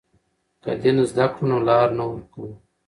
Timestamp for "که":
0.63-0.71